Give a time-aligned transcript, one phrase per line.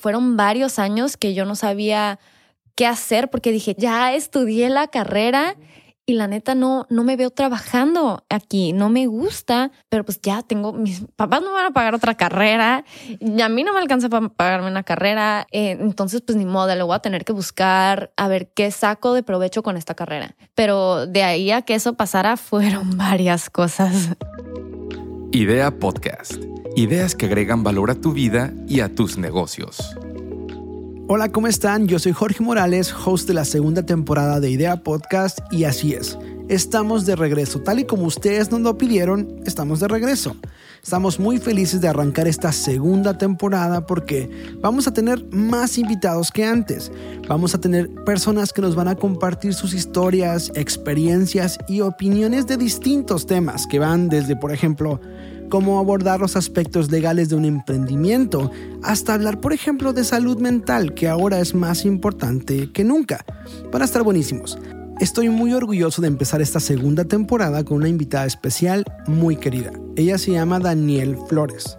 [0.00, 2.18] fueron varios años que yo no sabía
[2.74, 5.56] qué hacer porque dije, ya estudié la carrera
[6.06, 10.42] y la neta no, no me veo trabajando aquí, no me gusta, pero pues ya
[10.42, 13.78] tengo, mis papás no me van a pagar otra carrera y a mí no me
[13.78, 17.32] alcanza para pagarme una carrera, eh, entonces pues ni modo, le voy a tener que
[17.32, 20.34] buscar a ver qué saco de provecho con esta carrera.
[20.54, 24.16] Pero de ahí a que eso pasara fueron varias cosas.
[25.32, 26.49] Idea Podcast.
[26.76, 29.96] Ideas que agregan valor a tu vida y a tus negocios.
[31.08, 31.88] Hola, ¿cómo están?
[31.88, 36.16] Yo soy Jorge Morales, host de la segunda temporada de Idea Podcast y así es.
[36.48, 40.36] Estamos de regreso, tal y como ustedes nos lo pidieron, estamos de regreso.
[40.82, 44.30] Estamos muy felices de arrancar esta segunda temporada porque
[44.60, 46.92] vamos a tener más invitados que antes.
[47.28, 52.56] Vamos a tener personas que nos van a compartir sus historias, experiencias y opiniones de
[52.56, 55.00] distintos temas que van desde, por ejemplo,
[55.50, 58.50] cómo abordar los aspectos legales de un emprendimiento,
[58.82, 63.26] hasta hablar, por ejemplo, de salud mental, que ahora es más importante que nunca.
[63.70, 64.58] Van a estar buenísimos.
[65.00, 69.72] Estoy muy orgulloso de empezar esta segunda temporada con una invitada especial muy querida.
[69.96, 71.76] Ella se llama Daniel Flores.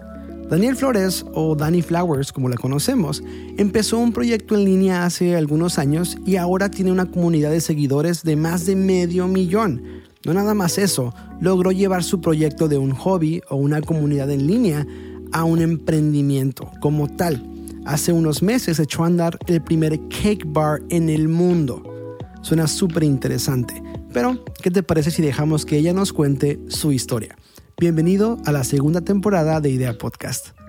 [0.50, 3.22] Daniel Flores, o Danny Flowers como la conocemos,
[3.56, 8.22] empezó un proyecto en línea hace algunos años y ahora tiene una comunidad de seguidores
[8.22, 12.92] de más de medio millón no nada más eso, logró llevar su proyecto de un
[12.92, 14.86] hobby o una comunidad en línea
[15.32, 17.48] a un emprendimiento como tal.
[17.84, 21.82] Hace unos meses echó a andar el primer cake bar en el mundo.
[22.42, 27.36] Suena súper interesante, pero ¿qué te parece si dejamos que ella nos cuente su historia?
[27.78, 30.61] Bienvenido a la segunda temporada de Idea Podcast.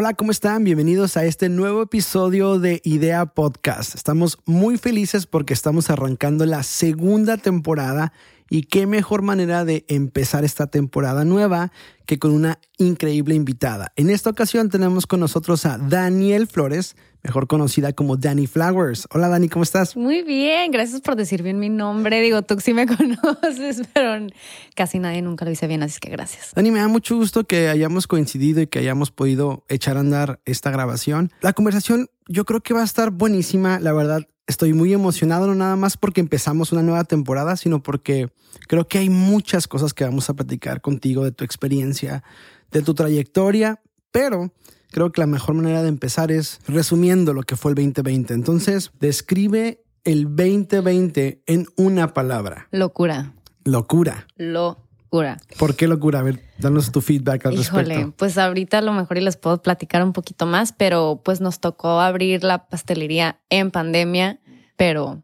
[0.00, 0.62] Hola, ¿cómo están?
[0.62, 3.96] Bienvenidos a este nuevo episodio de Idea Podcast.
[3.96, 8.12] Estamos muy felices porque estamos arrancando la segunda temporada
[8.48, 11.72] y qué mejor manera de empezar esta temporada nueva
[12.06, 13.92] que con una increíble invitada.
[13.96, 19.06] En esta ocasión tenemos con nosotros a Daniel Flores, mejor conocida como Danny Flowers.
[19.12, 19.96] Hola Dani, ¿cómo estás?
[19.96, 22.20] Muy bien, gracias por decir bien mi nombre.
[22.20, 24.26] Digo, tú sí me conoces, pero
[24.74, 26.52] casi nadie nunca lo dice bien, así que gracias.
[26.54, 30.40] Dani, me da mucho gusto que hayamos coincidido y que hayamos podido echar a andar
[30.44, 31.32] esta grabación.
[31.40, 34.28] La conversación yo creo que va a estar buenísima, la verdad.
[34.46, 38.30] Estoy muy emocionado, no nada más porque empezamos una nueva temporada, sino porque
[38.66, 42.22] creo que hay muchas cosas que vamos a platicar contigo de tu experiencia,
[42.70, 44.52] de tu trayectoria, pero
[44.90, 48.34] creo que la mejor manera de empezar es resumiendo lo que fue el 2020.
[48.34, 52.68] Entonces, describe el 2020 en una palabra.
[52.70, 53.34] Locura.
[53.64, 54.26] Locura.
[54.36, 55.38] Locura.
[55.58, 56.20] ¿Por qué locura?
[56.20, 59.62] A ver, danos tu feedback al Híjole, Pues ahorita a lo mejor y les puedo
[59.62, 64.40] platicar un poquito más, pero pues nos tocó abrir la pastelería en pandemia,
[64.76, 65.22] pero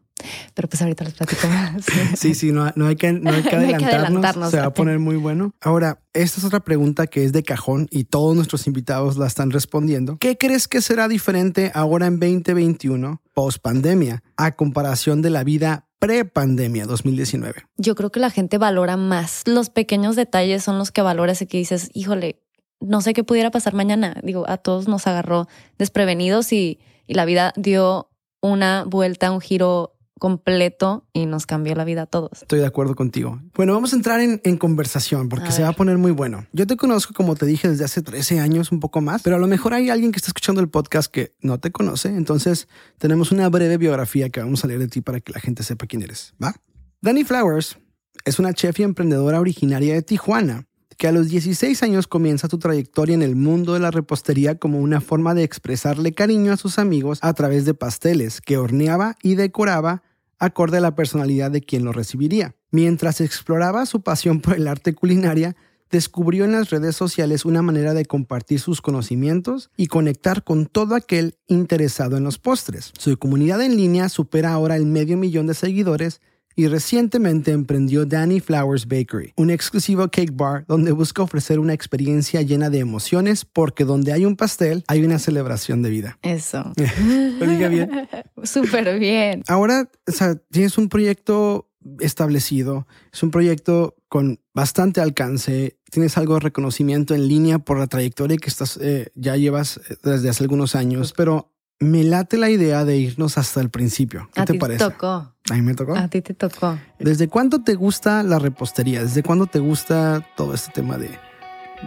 [0.53, 1.85] pero pues ahorita les platico más.
[2.15, 4.51] sí, sí, no, hay que, no hay que adelantarnos.
[4.51, 5.53] Se va a poner muy bueno.
[5.61, 9.51] Ahora, esta es otra pregunta que es de cajón y todos nuestros invitados la están
[9.51, 10.17] respondiendo.
[10.17, 15.87] ¿Qué crees que será diferente ahora en 2021, post pandemia, a comparación de la vida
[15.99, 17.63] pre-pandemia 2019?
[17.77, 19.43] Yo creo que la gente valora más.
[19.45, 22.41] Los pequeños detalles son los que valoras y que dices, híjole,
[22.79, 24.15] no sé qué pudiera pasar mañana.
[24.23, 25.47] Digo, a todos nos agarró
[25.77, 28.09] desprevenidos y, y la vida dio
[28.41, 32.41] una vuelta, un giro completo y nos cambió la vida a todos.
[32.41, 33.41] Estoy de acuerdo contigo.
[33.53, 36.45] Bueno, vamos a entrar en, conversación porque se va a poner muy bueno.
[36.53, 39.39] Yo te conozco, como te dije, desde hace 13 años, un poco más, pero a
[39.39, 42.09] lo mejor hay alguien que está escuchando el podcast que no te conoce.
[42.09, 42.67] Entonces,
[42.97, 45.87] tenemos una breve biografía que vamos a leer de ti para que la gente sepa
[45.87, 46.33] quién eres.
[46.41, 46.55] ¿Va?
[47.01, 47.77] Danny Flowers
[48.23, 50.65] es una chef y emprendedora originaria de Tijuana
[50.97, 54.79] que a los 16 años comienza su trayectoria en el mundo de la repostería como
[54.79, 59.35] una forma de expresarle cariño a sus amigos a través de pasteles que horneaba y
[59.35, 60.03] decoraba
[60.39, 62.55] acorde a la personalidad de quien lo recibiría.
[62.71, 65.55] Mientras exploraba su pasión por el arte culinaria,
[65.91, 70.95] descubrió en las redes sociales una manera de compartir sus conocimientos y conectar con todo
[70.95, 72.91] aquel interesado en los postres.
[72.97, 76.21] Su comunidad en línea supera ahora el medio millón de seguidores
[76.55, 82.41] y recientemente emprendió Danny Flowers Bakery, un exclusivo cake bar donde busca ofrecer una experiencia
[82.41, 86.17] llena de emociones porque donde hay un pastel hay una celebración de vida.
[86.21, 86.71] Eso.
[87.39, 87.89] ¿Lo diga bien?
[88.43, 89.43] Súper bien.
[89.47, 91.69] Ahora, o sea, tienes un proyecto
[91.99, 97.87] establecido, es un proyecto con bastante alcance, tienes algo de reconocimiento en línea por la
[97.87, 102.49] trayectoria que estás, eh, ya llevas eh, desde hace algunos años, pero me late la
[102.49, 104.29] idea de irnos hasta el principio.
[104.33, 104.83] ¿Qué te parece?
[104.83, 105.07] Te tocó.
[105.49, 105.95] A mí me tocó.
[105.95, 106.77] A ti te tocó.
[106.99, 109.01] ¿Desde cuándo te gusta la repostería?
[109.01, 111.09] ¿Desde cuándo te gusta todo este tema de,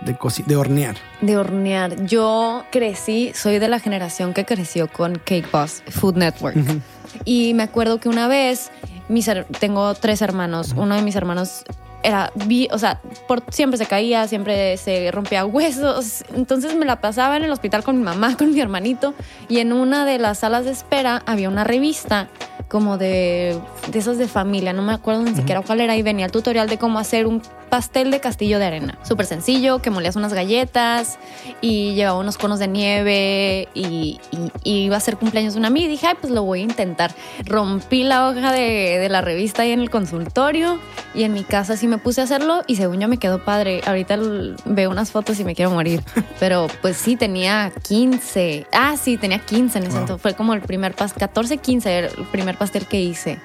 [0.05, 0.97] de, de hornear?
[1.23, 2.07] De hornear.
[2.07, 6.57] Yo crecí, soy de la generación que creció con Cake Boss, Food Network.
[7.25, 8.71] Y me acuerdo que una vez,
[9.09, 10.75] mis, tengo tres hermanos.
[10.77, 11.65] Uno de mis hermanos
[12.03, 16.25] era, vi, o sea, por, siempre se caía, siempre se rompía huesos.
[16.35, 19.15] Entonces me la pasaba en el hospital con mi mamá, con mi hermanito,
[19.49, 22.29] y en una de las salas de espera había una revista
[22.69, 23.59] como de,
[23.91, 26.69] de esos de familia, no me acuerdo ni siquiera cuál era, y venía el tutorial
[26.69, 28.99] de cómo hacer un pastel de castillo de arena.
[29.03, 31.19] Súper sencillo, que molías unas galletas
[31.61, 34.21] y llevaba unos conos de nieve y,
[34.65, 37.15] iba a ser cumpleaños de una amiga y dije, ay, pues lo voy a intentar.
[37.45, 40.79] Rompí la hoja de, de, la revista ahí en el consultorio
[41.15, 43.81] y en mi casa sí me puse a hacerlo y según yo me quedó padre.
[43.87, 44.19] Ahorita
[44.65, 46.03] veo unas fotos y me quiero morir.
[46.41, 48.67] Pero pues sí, tenía 15.
[48.73, 50.23] Ah, sí, tenía 15 en ese entonces.
[50.23, 53.39] Fue como el primer pastel, 14, 15 el primer pastel que hice.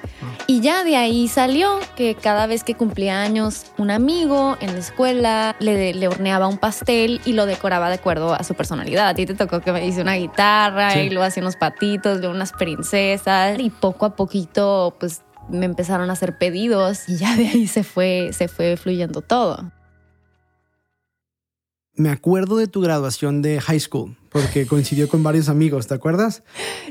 [0.46, 4.78] Y ya de ahí salió que cada vez que cumplía años una amiga, en la
[4.78, 9.08] escuela le, le, horneaba un pastel y lo decoraba de acuerdo a su personalidad.
[9.08, 12.28] A ti te tocó que me hice una guitarra y luego hacía unos patitos, de
[12.28, 13.58] unas princesas.
[13.58, 17.82] Y poco a poquito pues me empezaron a hacer pedidos y ya de ahí se
[17.82, 19.70] fue, se fue fluyendo todo
[21.96, 26.42] me acuerdo de tu graduación de high school, porque coincidió con varios amigos, ¿te acuerdas?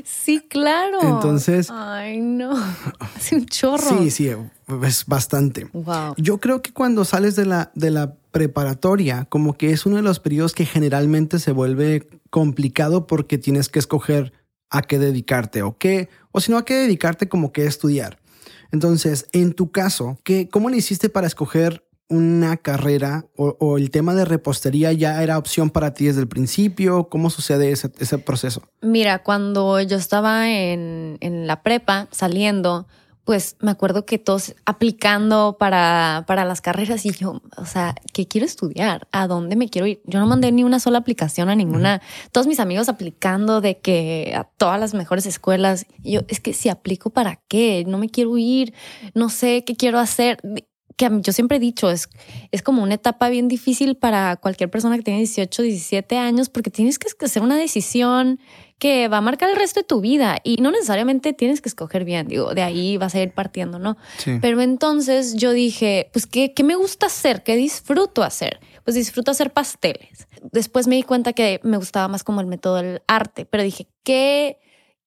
[0.04, 0.98] Sí, claro.
[1.02, 1.68] Entonces.
[1.70, 2.52] Ay, no.
[3.16, 3.98] Hace un chorro.
[3.98, 4.30] Sí, sí,
[4.82, 5.68] es bastante.
[5.72, 6.14] Wow.
[6.16, 10.02] Yo creo que cuando sales de la, de la preparatoria, como que es uno de
[10.02, 14.32] los periodos que generalmente se vuelve complicado porque tienes que escoger
[14.70, 18.18] a qué dedicarte o qué, o si no a qué dedicarte, como que estudiar.
[18.72, 24.14] Entonces, en tu caso, ¿qué, ¿cómo le hiciste para escoger una carrera o, el tema
[24.14, 27.08] de repostería ya era opción para ti desde el principio?
[27.08, 28.62] ¿Cómo sucede ese, ese proceso?
[28.82, 32.86] Mira, cuando yo estaba en, en, la prepa saliendo,
[33.24, 38.28] pues me acuerdo que todos aplicando para, para las carreras y yo, o sea, ¿qué
[38.28, 39.08] quiero estudiar?
[39.12, 40.02] ¿A dónde me quiero ir?
[40.04, 42.02] Yo no mandé ni una sola aplicación a ninguna.
[42.32, 45.86] Todos mis amigos aplicando de que a todas las mejores escuelas.
[46.02, 47.84] Y yo, es que si aplico para qué?
[47.86, 48.74] No me quiero ir,
[49.14, 50.38] no sé qué quiero hacer
[50.96, 52.08] que yo siempre he dicho, es,
[52.52, 56.70] es como una etapa bien difícil para cualquier persona que tiene 18, 17 años, porque
[56.70, 58.38] tienes que hacer una decisión
[58.78, 62.04] que va a marcar el resto de tu vida y no necesariamente tienes que escoger
[62.04, 63.96] bien, digo, de ahí vas a ir partiendo, ¿no?
[64.40, 67.42] Pero entonces yo dije, pues, ¿qué, ¿qué me gusta hacer?
[67.42, 68.60] ¿Qué disfruto hacer?
[68.84, 70.28] Pues disfruto hacer pasteles.
[70.52, 73.86] Después me di cuenta que me gustaba más como el método del arte, pero dije,
[74.02, 74.58] ¿qué?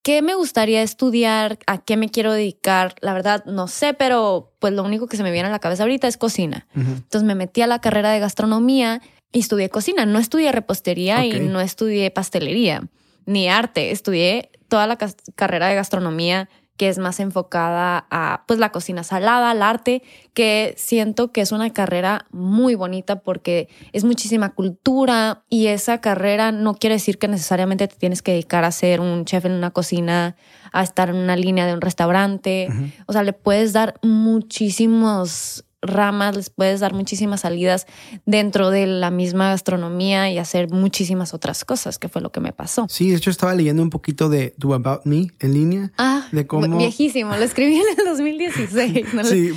[0.08, 1.60] ¿Qué me gustaría estudiar?
[1.68, 2.96] ¿A qué me quiero dedicar?
[3.02, 5.84] La verdad, no sé, pero pues lo único que se me viene a la cabeza
[5.84, 6.66] ahorita es cocina.
[6.74, 9.02] Entonces me metí a la carrera de gastronomía
[9.34, 10.06] y estudié cocina.
[10.06, 12.88] No estudié repostería y no estudié pastelería
[13.26, 13.92] ni arte.
[13.92, 14.98] Estudié toda la
[15.36, 20.04] carrera de gastronomía que es más enfocada a pues la cocina salada, al arte,
[20.34, 26.52] que siento que es una carrera muy bonita porque es muchísima cultura y esa carrera
[26.52, 29.72] no quiere decir que necesariamente te tienes que dedicar a ser un chef en una
[29.72, 30.36] cocina,
[30.72, 32.70] a estar en una línea de un restaurante,
[33.08, 37.86] o sea, le puedes dar muchísimos ramas, les puedes dar muchísimas salidas
[38.26, 42.54] dentro de la misma gastronomía y hacer muchísimas otras cosas, que fue lo que me
[42.54, 42.88] pasó.
[42.90, 45.92] Sí, de hecho estaba leyendo un poquito de Do About Me en línea.
[45.98, 46.78] Ah, de cómo...
[46.78, 49.08] viejísimo, lo escribí en el 2016.
[49.24, 49.52] sí,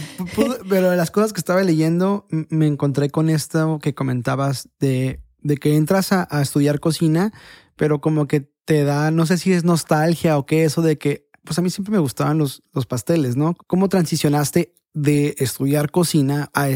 [0.69, 5.57] pero de las cosas que estaba leyendo me encontré con esto que comentabas de, de
[5.57, 7.33] que entras a, a estudiar cocina,
[7.77, 11.31] pero como que te da, no sé si es nostalgia o qué, eso de que
[11.45, 13.57] pues a mí siempre me gustaban los, los pasteles, ¿no?
[13.67, 16.69] ¿Cómo transicionaste de estudiar cocina a,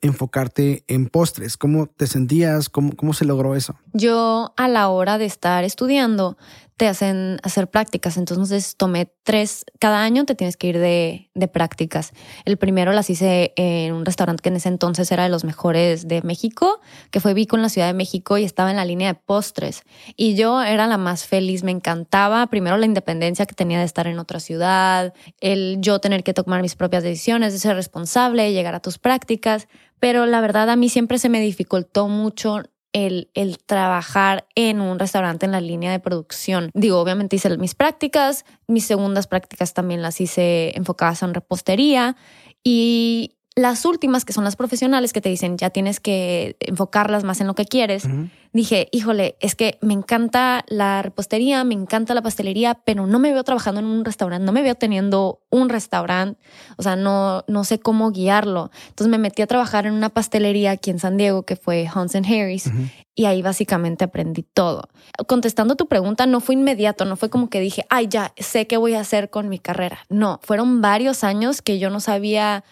[0.00, 1.56] enfocarte en postres?
[1.56, 2.68] ¿Cómo te sentías?
[2.68, 3.76] ¿Cómo, ¿Cómo se logró eso?
[3.92, 6.36] Yo a la hora de estar estudiando
[6.76, 8.16] te hacen hacer prácticas.
[8.16, 12.12] Entonces tomé tres, cada año te tienes que ir de, de, prácticas.
[12.44, 16.08] El primero las hice en un restaurante que en ese entonces era de los mejores
[16.08, 19.12] de México, que fue Vico en la Ciudad de México y estaba en la línea
[19.12, 19.82] de postres.
[20.16, 24.06] Y yo era la más feliz, me encantaba primero la independencia que tenía de estar
[24.06, 28.74] en otra ciudad, el yo tener que tomar mis propias decisiones, de ser responsable, llegar
[28.74, 29.68] a tus prácticas.
[30.00, 32.62] Pero la verdad a mí siempre se me dificultó mucho
[32.94, 36.70] el, trabajar en un restaurante en la línea de producción.
[36.72, 42.16] Digo, obviamente hice mis prácticas, mis segundas prácticas también las hice enfocadas en repostería
[42.62, 47.40] y las últimas, que son las profesionales, que te dicen ya tienes que enfocarlas más
[47.40, 48.08] en lo que quieres,
[48.54, 53.32] dije, híjole, es que me encanta la repostería, me encanta la pastelería, pero no me
[53.32, 56.40] veo trabajando en un restaurante, no me veo teniendo un restaurante,
[56.76, 58.70] o sea, no, no sé cómo guiarlo.
[58.88, 62.14] Entonces me metí a trabajar en una pastelería aquí en San Diego, que fue Hans
[62.14, 62.70] Harris,
[63.16, 64.88] y ahí básicamente aprendí todo.
[65.26, 68.76] Contestando tu pregunta, no fue inmediato, no fue como que dije, ay, ya sé qué
[68.76, 69.98] voy a hacer con mi carrera.
[70.08, 72.62] No, fueron varios años que yo no sabía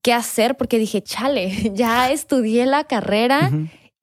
[0.00, 3.50] qué hacer porque dije, chale, ya estudié la carrera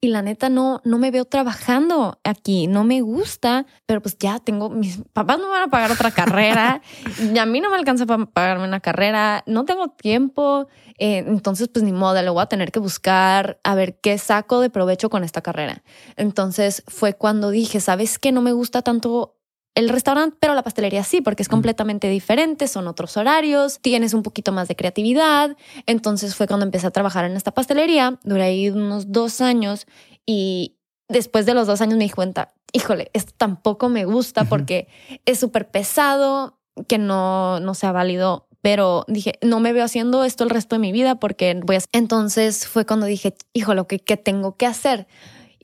[0.04, 4.38] y la neta no, no me veo trabajando aquí, no me gusta, pero pues ya
[4.38, 6.82] tengo, mis papás no van a pagar otra carrera
[7.34, 10.68] y a mí no me alcanza para pagarme una carrera, no tengo tiempo,
[10.98, 14.60] eh, entonces pues ni modo, lo voy a tener que buscar a ver qué saco
[14.60, 15.82] de provecho con esta carrera.
[16.16, 18.30] Entonces fue cuando dije, ¿sabes qué?
[18.30, 19.38] No me gusta tanto
[19.74, 24.22] el restaurante, pero la pastelería sí, porque es completamente diferente, son otros horarios, tienes un
[24.22, 25.56] poquito más de creatividad.
[25.86, 29.86] Entonces fue cuando empecé a trabajar en esta pastelería, duré ahí unos dos años
[30.24, 30.76] y
[31.08, 34.88] después de los dos años me di cuenta, híjole, esto tampoco me gusta porque
[35.26, 38.48] es súper pesado, que no, no sea válido.
[38.62, 41.80] Pero dije, no me veo haciendo esto el resto de mi vida porque voy a...
[41.92, 45.06] Entonces fue cuando dije, híjole, ¿qué, qué tengo que hacer?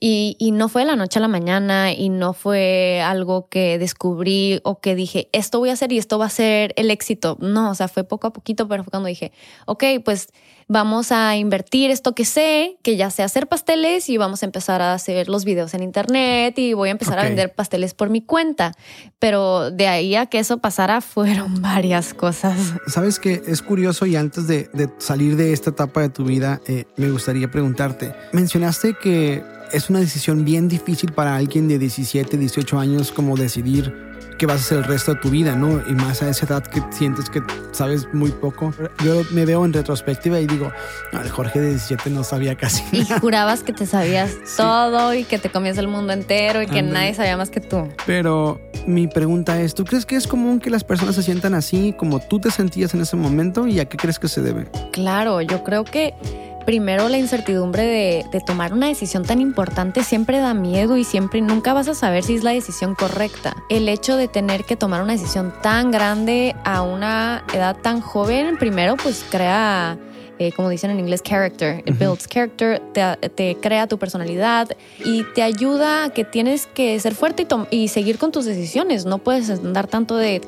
[0.03, 3.77] Y, y, no fue de la noche a la mañana y no fue algo que
[3.77, 7.37] descubrí o que dije, esto voy a hacer y esto va a ser el éxito.
[7.39, 9.31] No, o sea, fue poco a poquito, pero fue cuando dije,
[9.67, 10.29] ok, pues
[10.71, 14.81] vamos a invertir esto que sé, que ya sé hacer pasteles y vamos a empezar
[14.81, 18.21] a hacer los videos en internet y voy a empezar a vender pasteles por mi
[18.21, 18.71] cuenta.
[19.19, 22.57] Pero de ahí a que eso pasara fueron varias cosas.
[22.87, 26.61] Sabes que es curioso y antes de, de salir de esta etapa de tu vida,
[26.67, 29.43] eh, me gustaría preguntarte, mencionaste que
[29.73, 33.93] es una decisión bien difícil para alguien de 17, 18 años como decidir
[34.37, 35.81] qué vas a hacer el resto de tu vida, ¿no?
[35.87, 38.73] Y más a esa edad que sientes que sabes muy poco.
[39.05, 40.71] Yo me veo en retrospectiva y digo,
[41.13, 44.57] no, el Jorge de 17 no sabía casi Y jurabas que te sabías sí.
[44.57, 47.87] todo y que te comías el mundo entero y que nadie sabía más que tú.
[48.07, 51.93] Pero mi pregunta es, ¿tú crees que es común que las personas se sientan así
[51.93, 54.65] como tú te sentías en ese momento y a qué crees que se debe?
[54.91, 56.15] Claro, yo creo que
[56.65, 61.73] primero la incertidumbre de, tomar una decisión tan importante siempre da miedo y siempre nunca
[61.73, 63.55] vas a saber si es la decisión correcta.
[63.69, 68.57] El hecho de tener que tomar una decisión tan grande a una edad tan joven,
[68.57, 69.97] primero pues crea
[70.41, 71.83] eh, como dicen en inglés, character.
[71.85, 74.69] It builds character, te, te, crea tu personalidad
[75.05, 79.05] y te ayuda a que tienes que ser fuerte y, y, seguir con tus decisiones.
[79.05, 80.41] No puedes andar tanto de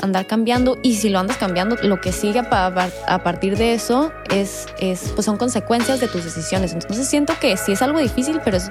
[0.00, 4.10] andar cambiando y si lo andas cambiando, lo que sigue a, a partir de eso
[4.34, 6.72] es, es, pues son consecuencias de tus decisiones.
[6.72, 8.70] Entonces siento que sí es algo difícil, pero es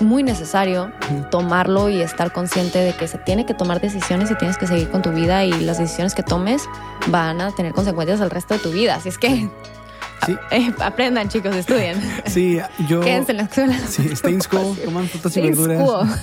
[0.00, 0.90] muy necesario
[1.30, 4.90] tomarlo y estar consciente de que se tiene que tomar decisiones y tienes que seguir
[4.90, 6.68] con tu vida y las decisiones que tomes
[7.06, 8.96] van a tener consecuencias al resto de tu vida.
[8.96, 9.48] Así es que
[10.26, 10.36] Sí.
[10.50, 12.00] Eh, aprendan, chicos, estudien.
[12.26, 13.00] Sí, yo.
[13.00, 13.78] Quédense en la escuela.
[13.78, 16.18] Sí, stay in school, coman frutas y verduras.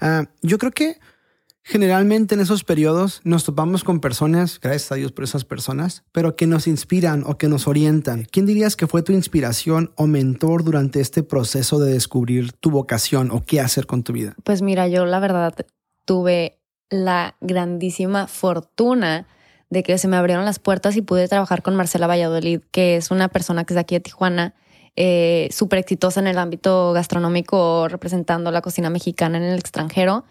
[0.00, 0.98] uh, yo creo que
[1.64, 6.34] generalmente en esos periodos nos topamos con personas, gracias a Dios por esas personas, pero
[6.36, 8.26] que nos inspiran o que nos orientan.
[8.30, 13.30] ¿Quién dirías que fue tu inspiración o mentor durante este proceso de descubrir tu vocación
[13.30, 14.34] o qué hacer con tu vida?
[14.44, 15.54] Pues mira, yo la verdad
[16.04, 16.58] tuve
[16.90, 19.26] la grandísima fortuna
[19.72, 23.10] de que se me abrieron las puertas y pude trabajar con Marcela Valladolid, que es
[23.10, 24.54] una persona que es de aquí de Tijuana,
[24.96, 30.26] eh, súper exitosa en el ámbito gastronómico, representando la cocina mexicana en el extranjero.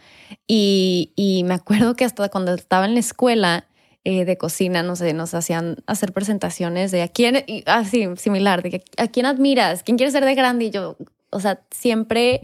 [0.45, 3.65] Y, y me acuerdo que hasta cuando estaba en la escuela
[4.03, 8.61] eh, de cocina, no sé, nos hacían hacer presentaciones de a quién, así, ah, similar,
[8.61, 10.69] de que, a quién admiras, quién quiere ser de grande.
[10.69, 10.97] Yo,
[11.31, 12.41] o sea, siempre,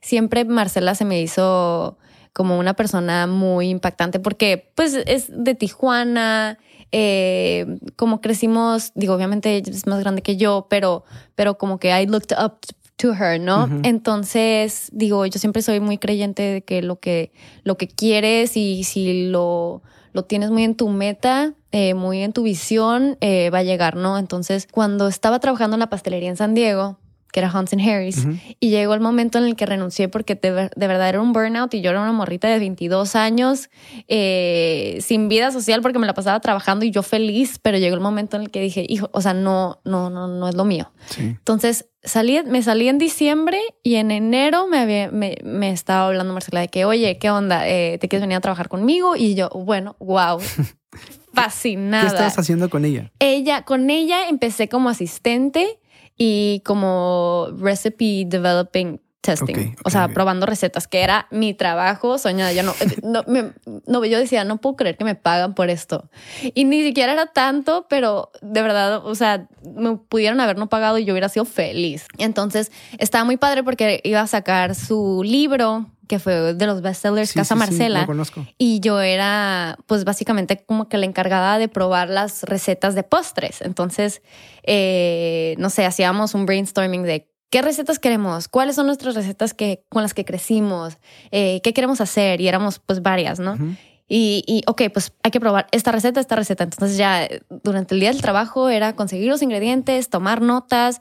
[0.00, 1.96] siempre Marcela se me hizo
[2.32, 6.58] como una persona muy impactante porque pues es de Tijuana,
[6.92, 12.06] eh, como crecimos, digo, obviamente es más grande que yo, pero, pero como que I
[12.06, 12.58] looked up
[12.96, 13.64] to her, ¿no?
[13.64, 13.80] Uh -huh.
[13.84, 17.32] Entonces, digo, yo siempre soy muy creyente de que lo que,
[17.64, 19.82] lo que quieres y si lo,
[20.12, 23.96] lo tienes muy en tu meta, eh, muy en tu visión, eh, va a llegar,
[23.96, 24.18] ¿no?
[24.18, 26.98] Entonces, cuando estaba trabajando en la pastelería en San Diego,
[27.32, 28.56] que era Hanson Harris, uh -huh.
[28.60, 31.72] y llegó el momento en el que renuncié porque de, de, verdad era un burnout
[31.74, 33.70] y yo era una morrita de 22 años,
[34.08, 38.00] eh, sin vida social porque me la pasaba trabajando y yo feliz, pero llegó el
[38.00, 40.92] momento en el que dije, hijo, o sea, no, no, no, no es lo mío.
[41.06, 41.22] Sí.
[41.22, 46.32] Entonces, salí, me salí en diciembre y en enero me, había, me, me estaba hablando
[46.32, 47.68] Marcela de que, oye, ¿qué onda?
[47.68, 49.16] Eh, ¿Te quieres venir a trabajar conmigo?
[49.16, 50.40] Y yo, bueno, wow.
[51.32, 52.02] Fascinada.
[52.02, 53.12] ¿Qué estabas haciendo con ella?
[53.20, 55.79] Ella, con ella empecé como asistente
[56.22, 60.14] y como recipe developing testing, okay, okay, o sea, okay.
[60.14, 62.52] probando recetas, que era mi trabajo soñada.
[62.52, 63.52] Yo no, no, me,
[63.86, 66.10] no, yo decía, no puedo creer que me pagan por esto.
[66.54, 70.98] Y ni siquiera era tanto, pero de verdad, o sea, me pudieron haber no pagado
[70.98, 72.06] y yo hubiera sido feliz.
[72.18, 77.30] Entonces, estaba muy padre porque iba a sacar su libro que fue de los bestsellers
[77.30, 78.00] sí, Casa sí, Marcela.
[78.00, 78.44] Sí, conozco.
[78.58, 83.62] Y yo era, pues básicamente como que la encargada de probar las recetas de postres.
[83.62, 84.20] Entonces,
[84.64, 89.84] eh, no sé, hacíamos un brainstorming de qué recetas queremos, cuáles son nuestras recetas que,
[89.88, 90.98] con las que crecimos,
[91.30, 92.40] eh, qué queremos hacer.
[92.40, 93.52] Y éramos pues varias, ¿no?
[93.52, 93.76] Uh -huh.
[94.12, 96.64] Y, y, ok, pues hay que probar esta receta, esta receta.
[96.64, 101.00] Entonces ya eh, durante el día del trabajo era conseguir los ingredientes, tomar notas,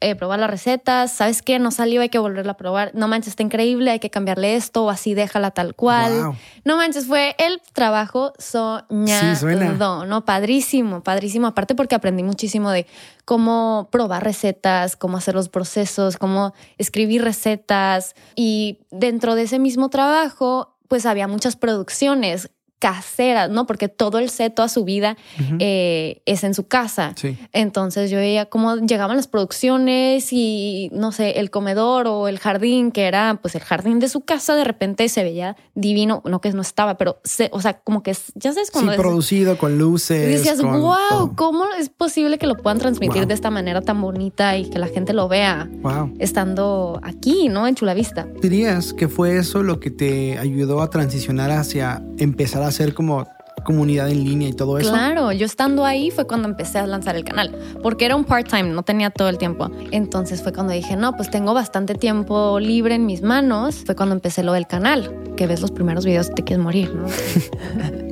[0.00, 1.12] eh, probar las recetas.
[1.12, 1.60] ¿Sabes qué?
[1.60, 2.90] No salió, hay que volverla a probar.
[2.92, 6.32] No manches, está increíble, hay que cambiarle esto o así déjala tal cual.
[6.64, 10.24] No manches, fue el trabajo soñado, ¿no?
[10.24, 11.46] Padrísimo, padrísimo.
[11.46, 12.84] Aparte porque aprendí muchísimo de
[13.24, 18.16] cómo probar recetas, cómo hacer los procesos, cómo escribir recetas.
[18.34, 23.66] Y dentro de ese mismo trabajo pues había muchas producciones caseras, ¿no?
[23.66, 25.16] Porque todo el set, toda su vida
[25.58, 27.14] eh, es en su casa.
[27.52, 32.90] Entonces yo veía cómo llegaban las producciones y, no sé, el comedor o el jardín,
[32.90, 36.50] que era pues el jardín de su casa, de repente se veía divino, no que
[36.52, 38.90] no estaba, pero, se, o sea, como que, ya sabes, como...
[38.90, 40.28] Sí, producido con luces.
[40.28, 44.56] Y decías, wow, ¿cómo es posible que lo puedan transmitir de esta manera tan bonita
[44.56, 46.14] y que la gente lo vea wow.
[46.18, 47.66] estando aquí, ¿no?
[47.66, 48.26] En Chula Vista.
[48.40, 53.28] ¿Dirías que fue eso lo que te ayudó a transicionar hacia empezar a hacer como
[53.62, 54.90] comunidad en línea y todo eso.
[54.90, 58.70] Claro, yo estando ahí fue cuando empecé a lanzar el canal, porque era un part-time,
[58.70, 59.70] no tenía todo el tiempo.
[59.90, 63.82] Entonces fue cuando dije, no, pues tengo bastante tiempo libre en mis manos.
[63.84, 66.94] Fue cuando empecé lo del canal, que ves los primeros videos y te quieres morir,
[66.94, 67.06] ¿no?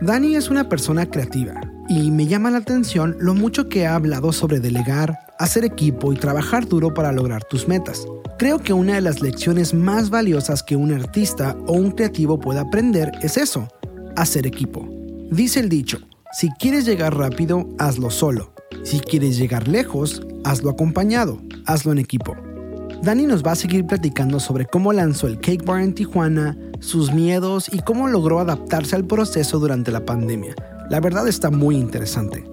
[0.00, 4.32] Dani es una persona creativa y me llama la atención lo mucho que ha hablado
[4.32, 8.06] sobre delegar, hacer equipo y trabajar duro para lograr tus metas.
[8.38, 12.60] Creo que una de las lecciones más valiosas que un artista o un creativo puede
[12.60, 13.68] aprender es eso,
[14.16, 14.86] hacer equipo.
[15.30, 15.98] Dice el dicho,
[16.32, 18.52] si quieres llegar rápido, hazlo solo.
[18.84, 22.36] Si quieres llegar lejos, hazlo acompañado, hazlo en equipo.
[23.02, 27.12] Dani nos va a seguir platicando sobre cómo lanzó el Cake Bar en Tijuana, sus
[27.12, 30.54] miedos y cómo logró adaptarse al proceso durante la pandemia.
[30.90, 32.44] La verdad está muy interesante.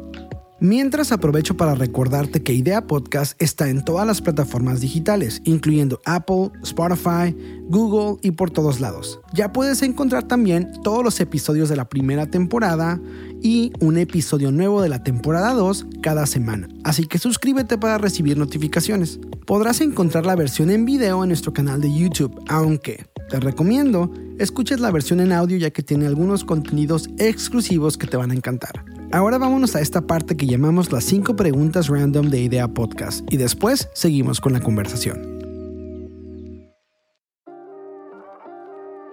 [0.63, 6.51] Mientras aprovecho para recordarte que Idea Podcast está en todas las plataformas digitales, incluyendo Apple,
[6.63, 7.35] Spotify,
[7.67, 9.19] Google y por todos lados.
[9.33, 13.01] Ya puedes encontrar también todos los episodios de la primera temporada
[13.41, 16.69] y un episodio nuevo de la temporada 2 cada semana.
[16.83, 19.19] Así que suscríbete para recibir notificaciones.
[19.45, 24.79] Podrás encontrar la versión en video en nuestro canal de YouTube, aunque te recomiendo escuches
[24.79, 28.83] la versión en audio ya que tiene algunos contenidos exclusivos que te van a encantar.
[29.11, 33.37] Ahora vámonos a esta parte que llamamos las 5 preguntas random de Idea Podcast y
[33.37, 35.33] después seguimos con la conversación.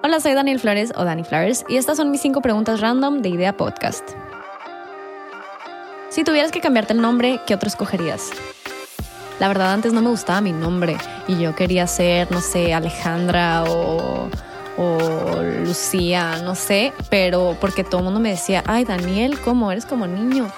[0.03, 3.29] Hola, soy Daniel Flores o Dani Flores y estas son mis 5 preguntas random de
[3.29, 4.11] Idea Podcast.
[6.11, 8.31] Si tuvieras que cambiarte el nombre, ¿qué otro escogerías?
[9.39, 13.65] La verdad, antes no me gustaba mi nombre y yo quería ser, no sé, Alejandra
[13.65, 14.29] o
[15.65, 20.07] Lucía, no sé, pero porque todo el mundo me decía, ay Daniel, ¿cómo eres como
[20.07, 20.51] niño?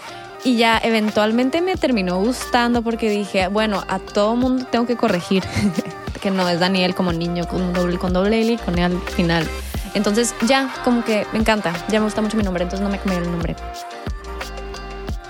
[0.42, 5.44] Y ya eventualmente me terminó gustando porque dije, bueno, a todo mundo tengo que corregir
[6.22, 8.98] que no es Daniel como niño, con doble, con doble L y con E al
[9.00, 9.46] final.
[9.94, 12.98] Entonces ya, como que me encanta, ya me gusta mucho mi nombre, entonces no me
[12.98, 13.54] cambié el nombre.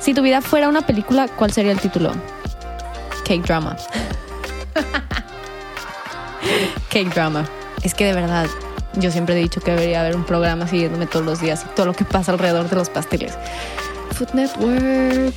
[0.02, 2.10] Si tu vida fuera una película, ¿cuál sería el título?
[3.24, 3.76] Cake Drama.
[6.90, 7.44] Cake Drama.
[7.84, 8.48] Es que de verdad,
[8.94, 11.86] yo siempre he dicho que debería haber un programa siguiéndome todos los días y todo
[11.86, 13.38] lo que pasa alrededor de los pasteles.
[14.10, 15.36] Food Network.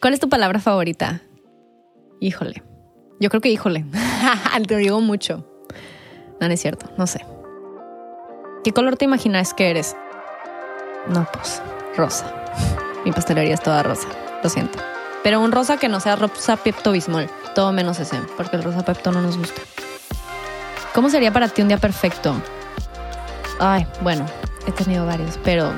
[0.00, 1.22] ¿Cuál es tu palabra favorita?
[2.20, 2.62] Híjole.
[3.18, 3.84] Yo creo que híjole.
[4.68, 5.44] te digo mucho.
[6.40, 6.88] No, no es cierto.
[6.96, 7.26] No sé.
[8.62, 9.96] ¿Qué color te imaginas que eres?
[11.08, 11.60] No, pues
[11.96, 12.41] rosa.
[13.04, 14.08] Mi pastelería es toda rosa.
[14.42, 14.78] Lo siento.
[15.22, 17.28] Pero un rosa que no sea rosa Pepto Bismol.
[17.54, 19.60] Todo menos ese, porque el rosa Pepto no nos gusta.
[20.94, 22.34] ¿Cómo sería para ti un día perfecto?
[23.58, 24.26] Ay, bueno,
[24.66, 25.72] he tenido varios, pero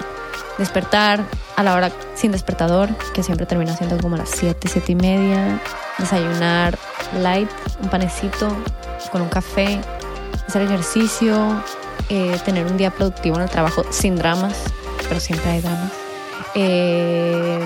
[0.58, 1.24] despertar
[1.56, 5.60] a la hora sin despertador, que siempre termina siendo como las 7, 7 y media,
[5.98, 6.78] desayunar
[7.18, 7.48] light,
[7.82, 8.48] un panecito
[9.12, 9.80] con un café,
[10.48, 11.62] hacer ejercicio,
[12.08, 14.64] eh, tener un día productivo en el trabajo sin dramas,
[15.08, 15.92] pero siempre hay dramas,
[16.54, 17.64] eh,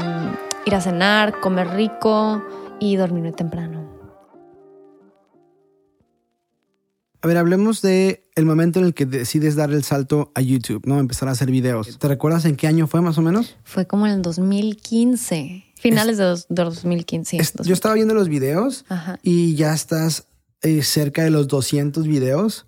[0.66, 2.42] ir a cenar, comer rico
[2.81, 3.88] y dormir temprano.
[7.20, 10.87] A ver, hablemos de el momento en el que decides dar el salto a YouTube,
[10.87, 11.01] ¿no?
[11.01, 11.98] Empezar a hacer videos.
[11.98, 13.57] ¿Te recuerdas en qué año fue más o menos?
[13.64, 17.38] Fue como en el 2015, finales de, 2015.
[17.64, 18.85] yo estaba viendo los videos
[19.22, 20.29] y ya estás
[20.62, 22.66] eh, cerca de los 200 videos.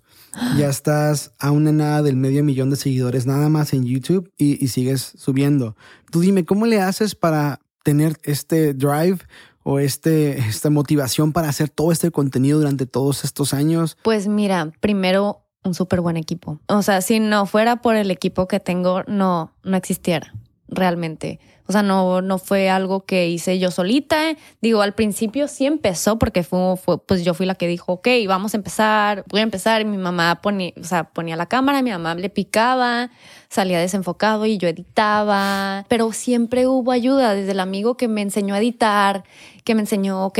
[0.57, 4.63] Ya estás a una nada del medio millón de seguidores nada más en YouTube y,
[4.63, 5.75] y sigues subiendo.
[6.09, 9.19] Tú dime, ¿cómo le haces para tener este drive
[9.63, 13.97] o este, esta motivación para hacer todo este contenido durante todos estos años?
[14.03, 16.59] Pues mira, primero un súper buen equipo.
[16.67, 20.33] O sea, si no fuera por el equipo que tengo, no, no existiera
[20.67, 21.39] realmente.
[21.71, 24.35] O sea, no, no fue algo que hice yo solita.
[24.61, 28.09] Digo, al principio sí empezó porque fue, fue, pues yo fui la que dijo, ok,
[28.27, 29.79] vamos a empezar, voy a empezar.
[29.79, 33.09] Y mi mamá ponía, o sea, ponía la cámara, mi mamá le picaba,
[33.47, 35.85] salía desenfocado y yo editaba.
[35.87, 39.23] Pero siempre hubo ayuda desde el amigo que me enseñó a editar,
[39.63, 40.39] que me enseñó, ok,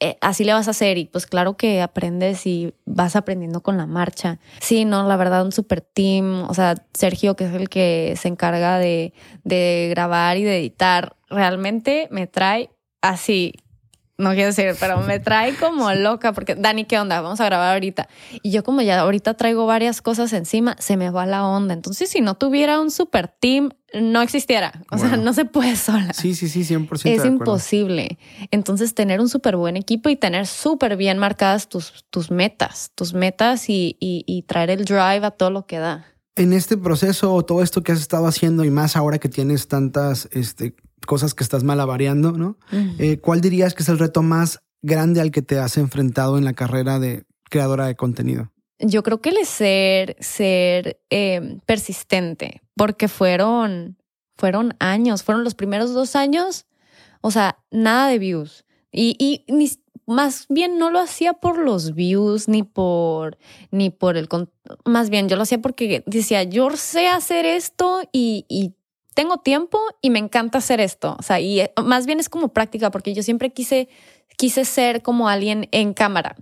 [0.00, 3.76] eh, así le vas a hacer y pues claro que aprendes y vas aprendiendo con
[3.76, 4.38] la marcha.
[4.60, 8.28] Sí, no, la verdad un super team, o sea, Sergio que es el que se
[8.28, 13.54] encarga de, de grabar y de editar, realmente me trae así
[14.18, 17.20] no quiero decir, pero me trae como loca porque Dani, ¿qué onda?
[17.20, 18.08] Vamos a grabar ahorita.
[18.42, 21.74] Y yo como ya ahorita traigo varias cosas encima, se me va la onda.
[21.74, 24.82] Entonces, si no tuviera un super team, no existiera.
[24.90, 26.14] O sea, no se puede sola.
[26.14, 27.10] Sí, sí, sí, 100%.
[27.10, 28.18] Es imposible.
[28.50, 33.12] Entonces, tener un súper buen equipo y tener súper bien marcadas tus, tus metas, tus
[33.12, 37.42] metas y, y, y traer el drive a todo lo que da en este proceso,
[37.42, 41.42] todo esto que has estado haciendo y más ahora que tienes tantas este, cosas que
[41.42, 42.58] estás malavariando, ¿no?
[42.98, 46.44] Eh, ¿Cuál dirías que es el reto más grande al que te has enfrentado en
[46.44, 48.52] la carrera de creadora de contenido?
[48.78, 53.96] Yo creo que el ser, ser em, persistente, porque fueron,
[54.36, 56.66] fueron años, fueron los primeros dos años,
[57.22, 58.66] o sea, nada de views.
[58.92, 59.70] Y, y ni,
[60.06, 63.38] más bien no lo hacía por los views ni por
[63.70, 64.28] ni por el
[64.84, 68.74] más bien yo lo hacía porque decía yo sé hacer esto y, y
[69.16, 71.16] tengo tiempo y me encanta hacer esto.
[71.18, 73.88] O sea y eh, más bien es como práctica porque yo siempre quise
[74.36, 76.36] quise ser como alguien en cámara.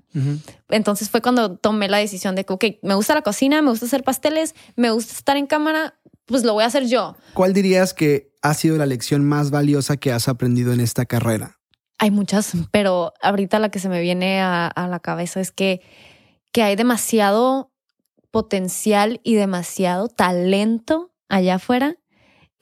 [0.69, 3.87] Entonces fue cuando tomé la decisión de que ok me gusta la cocina me gusta
[3.87, 5.95] hacer pasteles me gusta estar en cámara
[6.27, 7.17] pues lo voy a hacer yo.
[7.33, 11.61] ¿cuál dirías que ha sido la lección más valiosa que has aprendido en esta carrera
[11.99, 15.81] hay muchas, pero ahorita la que se me viene a, la cabeza es que,
[16.53, 17.73] que hay demasiado
[18.31, 21.97] potencial y demasiado talento allá afuera.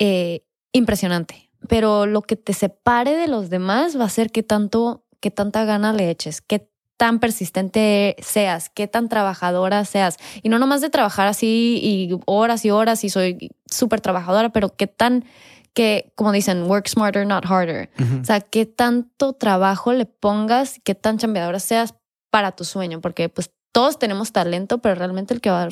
[0.04, 1.48] Eh, impresionante.
[1.68, 5.64] Pero lo que te separe de los demás va a ser qué tanto, qué tanta
[5.64, 10.16] gana le eches, qué tan persistente seas, qué tan trabajadora seas.
[10.42, 14.74] Y no nomás de trabajar así y horas y horas y soy súper trabajadora, pero
[14.74, 15.24] qué tan
[15.72, 17.88] que, como dicen, work smarter, not harder.
[18.20, 21.94] O sea, qué tanto trabajo le pongas, qué tan chambeadora seas
[22.30, 25.70] para tu sueño, porque pues todos tenemos talento, pero realmente el que va a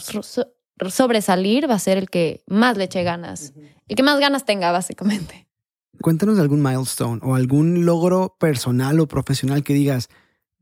[0.88, 3.52] sobresalir va a ser el que más le eche ganas,
[3.86, 5.46] y que más ganas tenga, básicamente.
[6.00, 10.08] Cuéntanos de algún milestone o algún logro personal o profesional que digas,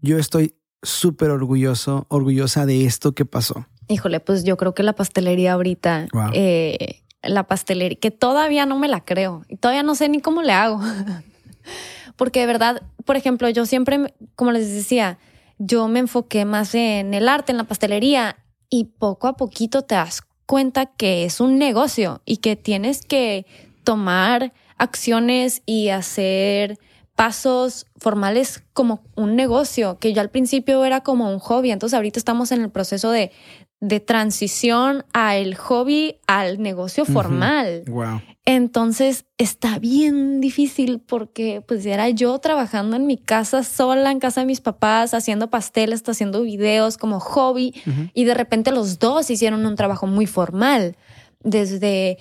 [0.01, 3.67] yo estoy súper orgulloso, orgullosa de esto que pasó.
[3.89, 8.89] Híjole, pues yo creo que la pastelería ahorita eh, la pastelería, que todavía no me
[8.89, 10.81] la creo y todavía no sé ni cómo le hago.
[12.17, 15.19] Porque de verdad, por ejemplo, yo siempre, como les decía,
[15.59, 18.37] yo me enfoqué más en el arte, en la pastelería
[18.71, 23.47] y poco a poquito te das cuenta que es un negocio y que tienes que
[23.85, 26.79] tomar acciones y hacer
[27.15, 32.19] pasos formales como un negocio, que yo al principio era como un hobby, entonces ahorita
[32.19, 33.33] estamos en el proceso de,
[33.81, 37.83] de transición al hobby al negocio formal.
[37.89, 38.21] Wow.
[38.51, 44.41] Entonces está bien difícil porque pues era yo trabajando en mi casa sola, en casa
[44.41, 47.75] de mis papás, haciendo pasteles, haciendo videos como hobby
[48.15, 50.97] y de repente los dos hicieron un trabajo muy formal
[51.41, 52.17] desde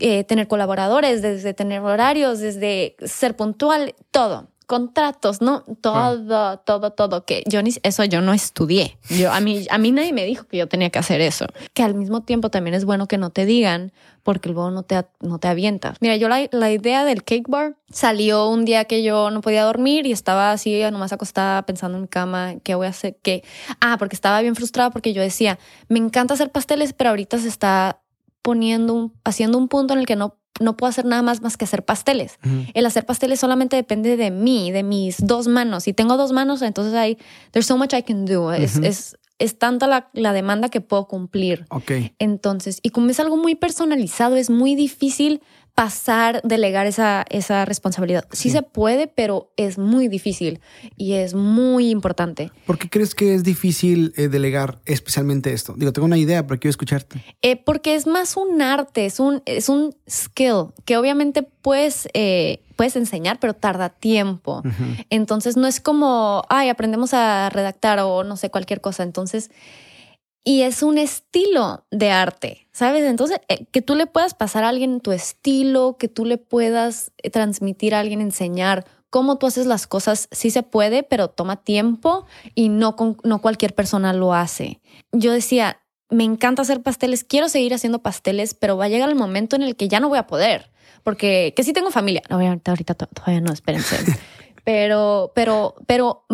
[0.00, 5.64] eh, tener colaboradores, desde tener horarios, desde ser puntual, todo contratos, ¿no?
[5.80, 8.98] Todo, todo, todo, que yo ni, eso yo no estudié.
[9.08, 11.46] Yo, a mí, a mí nadie me dijo que yo tenía que hacer eso.
[11.72, 15.06] Que al mismo tiempo también es bueno que no te digan porque luego no te,
[15.20, 15.96] no te avientas.
[16.02, 19.64] Mira, yo la, la idea del cake bar salió un día que yo no podía
[19.64, 23.16] dormir y estaba así nomás acostada pensando en mi cama, ¿qué voy a hacer?
[23.22, 23.42] ¿Qué?
[23.80, 27.48] Ah, porque estaba bien frustrada porque yo decía, me encanta hacer pasteles, pero ahorita se
[27.48, 28.02] está
[28.42, 31.64] poniendo, haciendo un punto en el que no no puedo hacer nada más más que
[31.64, 32.38] hacer pasteles.
[32.74, 35.84] El hacer pasteles solamente depende de mí, de mis dos manos.
[35.84, 37.18] Si tengo dos manos, entonces hay,
[37.52, 38.52] there's so much I can do.
[38.52, 41.64] Es, es, es tanta la, la, demanda que puedo cumplir.
[41.70, 41.92] Ok.
[42.18, 45.42] Entonces, y como es algo muy personalizado, es muy difícil
[45.78, 48.24] pasar, delegar esa, esa responsabilidad.
[48.32, 50.58] Sí, se puede, pero es muy difícil
[50.96, 52.50] y es muy importante.
[52.66, 55.74] ¿Por qué crees que es difícil eh, delegar especialmente esto?
[55.76, 57.24] Digo, tengo una idea, pero quiero escucharte.
[57.42, 62.60] Eh, porque es más un arte, es un, es un skill que obviamente puedes, eh,
[62.74, 64.64] puedes enseñar, pero tarda tiempo.
[65.10, 69.04] Entonces no es como, ay, aprendemos a redactar o no sé, cualquier cosa.
[69.04, 69.52] Entonces
[70.44, 73.04] y es un estilo de arte, ¿sabes?
[73.04, 77.12] Entonces, eh, que tú le puedas pasar a alguien tu estilo, que tú le puedas
[77.18, 81.56] eh, transmitir a alguien, enseñar cómo tú haces las cosas, sí se puede, pero toma
[81.56, 84.80] tiempo y no, no cualquier persona lo hace.
[85.12, 89.14] Yo decía, me encanta hacer pasteles, quiero seguir haciendo pasteles, pero va a llegar el
[89.14, 90.70] momento en el que ya no voy a poder,
[91.02, 92.22] porque que sí tengo familia.
[92.30, 93.96] No, ahorita, ahorita todavía no, espérense.
[94.68, 96.26] pero, pero, pero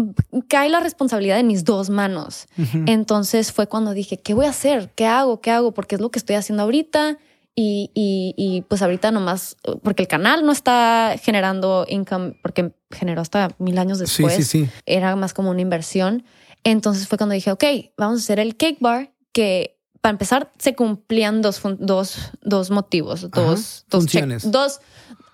[0.49, 2.49] cae la responsabilidad en mis dos manos.
[2.85, 4.91] Entonces fue cuando dije, ¿qué voy a hacer?
[4.97, 5.41] ¿Qué hago?
[5.41, 5.73] ¿Qué hago?
[5.73, 7.19] Porque es lo que estoy haciendo ahorita.
[7.55, 13.21] Y, y, y, pues ahorita nomás, porque el canal no está generando income, porque generó
[13.21, 14.35] hasta mil años después.
[14.35, 14.71] Sí, sí, sí.
[14.85, 16.25] Era más como una inversión.
[16.65, 17.63] Entonces fue cuando dije, ok,
[17.97, 23.31] vamos a hacer el cake bar, que para empezar se cumplían dos, dos, dos motivos,
[23.31, 24.51] dos, dos funciones.
[24.51, 24.81] Dos,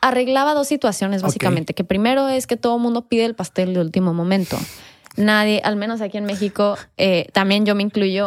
[0.00, 3.80] arreglaba dos situaciones básicamente, que primero es que todo el mundo pide el pastel de
[3.80, 4.58] último momento.
[5.16, 8.26] Nadie, al menos aquí en México, eh, también yo me incluyo,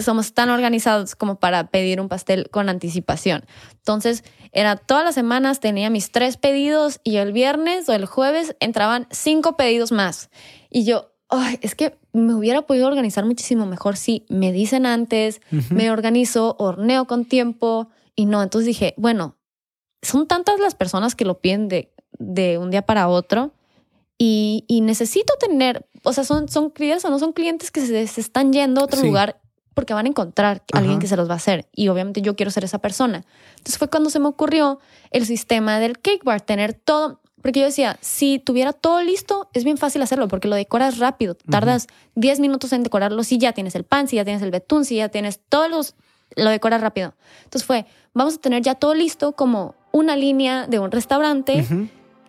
[0.00, 3.44] somos tan organizados como para pedir un pastel con anticipación.
[3.72, 8.56] Entonces, era todas las semanas tenía mis tres pedidos y el viernes o el jueves
[8.60, 10.30] entraban cinco pedidos más.
[10.70, 15.40] Y yo, Ay, es que me hubiera podido organizar muchísimo mejor si me dicen antes,
[15.70, 18.42] me organizo, horneo con tiempo y no.
[18.42, 19.36] Entonces dije, bueno,
[20.02, 23.52] son tantas las personas que lo piden de, de un día para otro
[24.18, 28.06] y, y, necesito tener, o sea, son, son clientes o no son clientes que se,
[28.06, 29.40] se están yendo a otro lugar
[29.74, 32.36] porque van a encontrar a alguien que se los va a hacer y obviamente yo
[32.36, 33.24] quiero ser esa persona.
[33.52, 34.78] Entonces fue cuando se me ocurrió
[35.10, 39.64] el sistema del cake bar, tener todo, porque yo decía, si tuviera todo listo, es
[39.64, 41.34] bien fácil hacerlo porque lo decoras rápido.
[41.34, 41.86] Tardas
[42.16, 44.96] 10 minutos en decorarlo si ya tienes el pan, si ya tienes el betún, si
[44.96, 45.94] ya tienes todos los...
[46.36, 47.14] Lo decoras rápido.
[47.42, 51.64] Entonces fue, vamos a tener ya todo listo como una línea de un restaurante,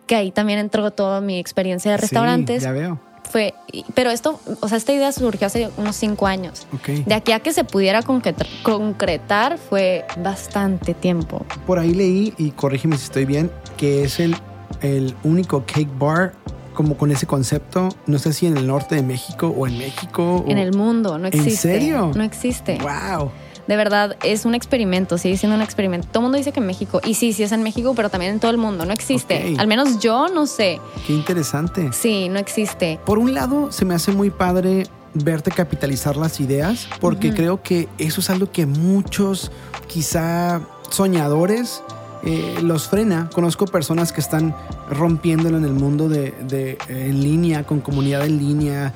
[0.06, 2.62] que ahí también entró toda mi experiencia de restaurantes.
[2.62, 3.00] Sí, ya veo.
[3.30, 3.54] Fue,
[3.94, 6.66] pero esto, o sea, esta idea surgió hace unos cinco años.
[6.74, 7.02] Okay.
[7.04, 11.46] De aquí a que se pudiera concretar, concretar fue bastante tiempo.
[11.66, 14.36] Por ahí leí, y corrígeme si estoy bien, que es el
[14.82, 16.32] el único cake bar
[16.74, 20.44] como con ese concepto, no sé si en el norte de México o en México.
[20.48, 21.50] En el mundo, no existe.
[21.50, 22.10] ¿En serio?
[22.14, 22.78] No existe.
[22.78, 23.30] ¡Wow!
[23.66, 26.08] De verdad, es un experimento, sigue siendo un experimento.
[26.08, 28.32] Todo el mundo dice que en México, y sí, sí es en México, pero también
[28.32, 29.36] en todo el mundo, no existe.
[29.36, 29.56] Okay.
[29.56, 30.80] Al menos yo no sé.
[31.06, 31.90] Qué interesante.
[31.92, 32.98] Sí, no existe.
[33.04, 37.36] Por un lado, se me hace muy padre verte capitalizar las ideas, porque uh -huh.
[37.36, 39.52] creo que eso es algo que muchos,
[39.86, 41.82] quizá soñadores,
[42.24, 43.28] eh, los frena.
[43.32, 44.54] Conozco personas que están
[44.88, 48.92] rompiéndolo en el mundo de, de eh, en línea, con comunidad en línea,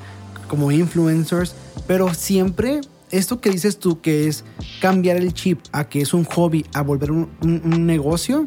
[0.49, 1.55] como influencers,
[1.87, 4.45] pero siempre esto que dices tú, que es
[4.81, 8.45] cambiar el chip a que es un hobby, a volver un, un, un negocio,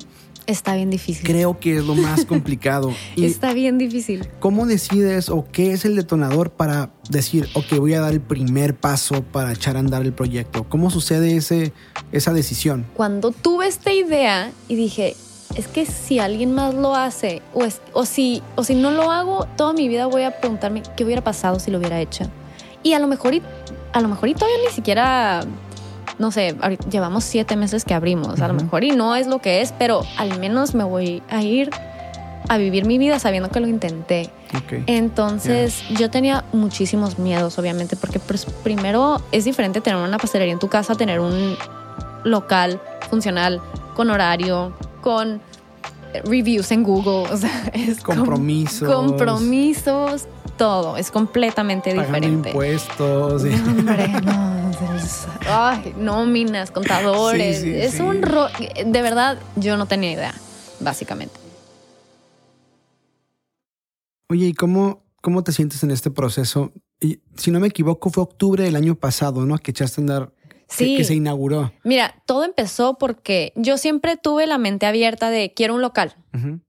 [0.49, 1.27] Está bien difícil.
[1.27, 2.91] Creo que es lo más complicado.
[3.15, 4.27] y Está bien difícil.
[4.39, 8.75] ¿Cómo decides o qué es el detonador para decir, ok, voy a dar el primer
[8.75, 10.67] paso para echar a andar el proyecto?
[10.67, 11.71] ¿Cómo sucede ese,
[12.11, 12.87] esa decisión?
[12.95, 15.15] Cuando tuve esta idea y dije,
[15.55, 19.11] es que si alguien más lo hace o, es, o, si, o si no lo
[19.11, 22.23] hago, toda mi vida voy a preguntarme qué hubiera pasado si lo hubiera hecho.
[22.81, 23.39] Y a lo mejor,
[23.93, 25.41] a lo mejor y todavía ni siquiera
[26.17, 26.55] no sé,
[26.91, 28.43] llevamos siete meses que abrimos, uh -huh.
[28.43, 31.41] a lo mejor y no es lo que es, pero al menos me voy a
[31.41, 31.69] ir
[32.49, 34.29] a vivir mi vida sabiendo que lo intenté.
[34.65, 34.83] Okay.
[34.87, 35.99] Entonces yeah.
[35.99, 40.67] yo tenía muchísimos miedos, obviamente, porque pues, primero es diferente tener una pastelería en tu
[40.67, 41.55] casa, tener un
[42.23, 43.61] local funcional,
[43.95, 45.41] con horario, con
[46.25, 48.89] reviews en Google, o sea, es compromisos.
[48.89, 50.27] Com compromisos,
[50.59, 52.49] todo, es completamente Pagando diferente.
[52.49, 53.43] impuestos.
[53.43, 54.71] No, hombre, no.
[55.47, 57.61] Ay, nóminas, contadores.
[57.61, 58.01] Sí, sí, es sí.
[58.01, 58.47] un ro
[58.85, 60.35] De verdad, yo no tenía idea,
[60.81, 61.39] básicamente.
[64.29, 66.71] Oye, ¿y cómo, cómo te sientes en este proceso?
[66.99, 69.57] Y, si no me equivoco, fue octubre del año pasado, ¿no?
[69.57, 70.33] Que echaste a andar.
[70.67, 70.91] Sí.
[70.91, 71.71] Que, que se inauguró.
[71.83, 76.13] Mira, todo empezó porque yo siempre tuve la mente abierta de quiero un local.
[76.33, 76.59] Uh -huh.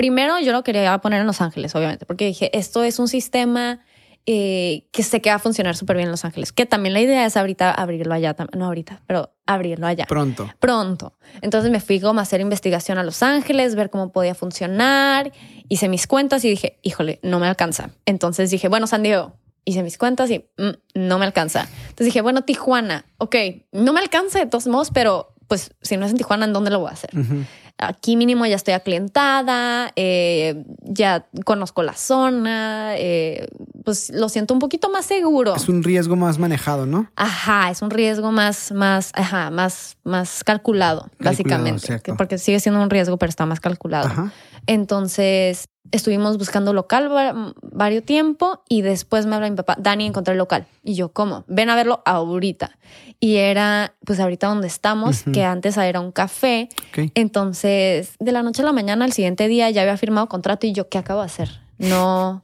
[0.00, 3.80] Primero, yo lo quería poner en Los Ángeles, obviamente, porque dije, esto es un sistema
[4.24, 6.52] eh, que sé que va a funcionar súper bien en Los Ángeles.
[6.52, 10.06] Que también la idea es ahorita abrirlo allá, no ahorita, pero abrirlo allá.
[10.06, 10.48] Pronto.
[10.58, 11.18] Pronto.
[11.42, 15.32] Entonces me fui como a hacer investigación a Los Ángeles, ver cómo podía funcionar.
[15.68, 17.90] Hice mis cuentas y dije, híjole, no me alcanza.
[18.06, 19.34] Entonces dije, bueno, San Diego.
[19.66, 21.68] Hice mis cuentas y mm, no me alcanza.
[21.82, 23.04] Entonces dije, bueno, Tijuana.
[23.18, 23.36] Ok,
[23.72, 26.70] no me alcanza de todos modos, pero pues si no es en Tijuana, ¿en dónde
[26.70, 27.10] lo voy a hacer?
[27.12, 27.44] Uh -huh.
[27.80, 33.48] Aquí mínimo ya estoy aclientada, eh, ya conozco la zona, eh,
[33.84, 35.56] pues lo siento un poquito más seguro.
[35.56, 37.10] Es un riesgo más manejado, ¿no?
[37.16, 42.14] Ajá, es un riesgo más, más, ajá, más, más calculado, calculado básicamente.
[42.18, 44.08] Porque sigue siendo un riesgo, pero está más calculado.
[44.08, 44.32] Ajá.
[44.66, 50.38] Entonces estuvimos buscando local varios tiempo y después me habla mi papá, Dani, encontré el
[50.38, 50.66] local.
[50.84, 51.44] Y yo, ¿cómo?
[51.48, 52.78] Ven a verlo ahorita.
[53.18, 55.32] Y era, pues ahorita donde estamos, uh -huh.
[55.32, 56.68] que antes era un café.
[56.90, 57.12] Okay.
[57.14, 60.72] Entonces, de la noche a la mañana, al siguiente día ya había firmado contrato y
[60.72, 61.60] yo, ¿qué acabo de hacer?
[61.78, 62.42] No,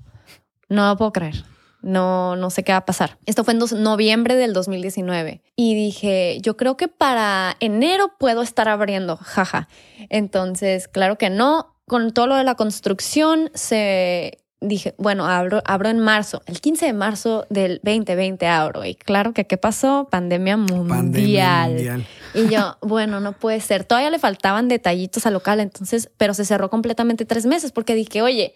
[0.68, 1.44] no lo puedo creer.
[1.83, 3.16] no, no sé qué va a pasar.
[3.27, 8.68] Esto fue en noviembre del 2019 y dije, yo creo que para enero puedo estar
[8.68, 9.68] abriendo, jaja.
[10.09, 11.75] Entonces, claro que no.
[11.87, 16.87] Con todo lo de la construcción se dije, bueno, abro, abro en marzo, el 15
[16.87, 18.85] de marzo del 2020 abro.
[18.85, 22.05] Y claro que qué pasó, pandemia mundial.
[22.35, 23.85] Y yo, bueno, no puede ser.
[23.85, 28.22] Todavía le faltaban detallitos al local, entonces, pero se cerró completamente tres meses porque dije,
[28.22, 28.55] oye,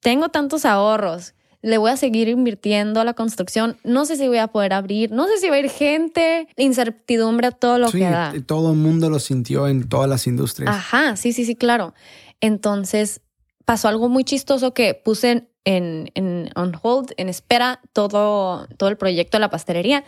[0.00, 1.34] tengo tantos ahorros.
[1.62, 3.76] Le voy a seguir invirtiendo a la construcción.
[3.84, 5.10] No sé si voy a poder abrir.
[5.10, 6.48] No sé si va a ir gente.
[6.56, 8.32] Incertidumbre a todo lo que da.
[8.46, 10.74] Todo el mundo lo sintió en todas las industrias.
[10.74, 11.92] Ajá, sí, sí, sí, claro.
[12.40, 13.20] Entonces,
[13.64, 18.96] pasó algo muy chistoso que puse en, en, on hold, en espera, todo, todo el
[18.96, 20.04] proyecto de la pastelería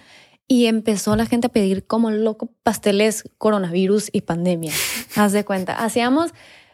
[0.48, 4.72] y empezó la gente a pedir como loco pasteles coronavirus y pandemia.
[5.16, 6.32] Haz de cuenta, hacíamos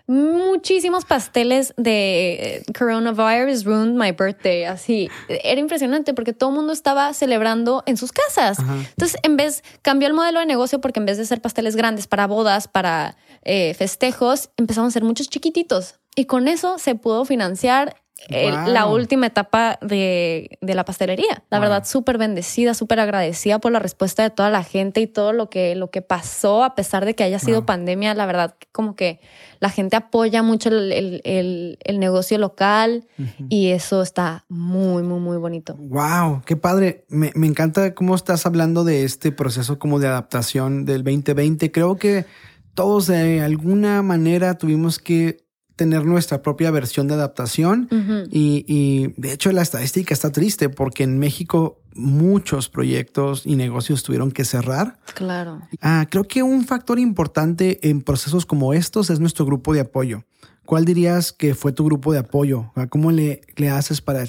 [0.09, 4.64] muchísimos pasteles de coronavirus ruined my birthday.
[4.64, 8.59] Así era impresionante porque todo el mundo estaba celebrando en sus casas.
[8.59, 12.07] Entonces, en vez cambió el modelo de negocio porque en vez de ser pasteles grandes
[12.07, 16.01] para bodas, para eh, festejos, empezaron a ser muchos chiquititos.
[16.16, 17.94] Y con eso se pudo financiar
[18.28, 21.44] la última etapa de, la pastelería.
[21.50, 25.33] La verdad, súper bendecida, súper agradecida por la respuesta de toda la gente y todo
[25.33, 28.14] lo que, lo que pasó, a pesar de que haya sido pandemia.
[28.14, 29.20] La verdad, como que
[29.61, 33.07] la gente apoya mucho el, negocio local
[33.48, 35.74] y eso está muy, muy, muy bonito.
[35.78, 37.04] Wow, qué padre.
[37.09, 41.72] Me, me encanta cómo estás hablando de este proceso como de adaptación del 2020.
[41.72, 42.26] Creo que
[42.74, 45.47] todos de alguna manera tuvimos que
[45.78, 47.88] tener nuestra propia versión de adaptación
[48.30, 54.32] y, de hecho la estadística está triste porque en México muchos proyectos y negocios tuvieron
[54.32, 54.98] que cerrar.
[55.14, 55.62] Claro.
[55.80, 60.24] Ah, creo que un factor importante en procesos como estos es nuestro grupo de apoyo.
[60.66, 62.72] ¿Cuál dirías que fue tu grupo de apoyo?
[62.90, 64.24] ¿Cómo le, le haces para,